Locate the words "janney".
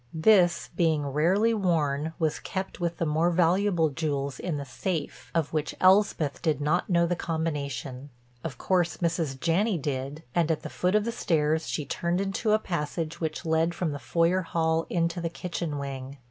9.39-9.77